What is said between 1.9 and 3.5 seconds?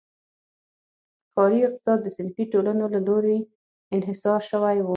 د صنفي ټولنو له لوري